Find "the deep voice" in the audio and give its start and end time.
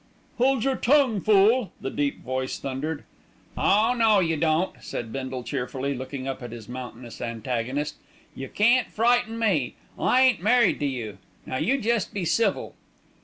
1.79-2.57